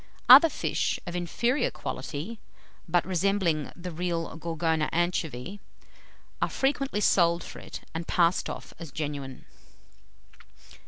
Other 0.27 0.49
fish, 0.49 0.99
of 1.05 1.15
inferior 1.15 1.69
quality, 1.69 2.39
but 2.89 3.05
resembling 3.05 3.71
the 3.75 3.91
real 3.91 4.35
Gorgona 4.35 4.89
anchovy, 4.91 5.59
are 6.41 6.49
frequently 6.49 7.01
sold 7.01 7.43
for 7.43 7.59
it, 7.59 7.81
and 7.93 8.07
passed 8.07 8.49
off 8.49 8.73
as 8.79 8.91
genuine. 8.91 9.45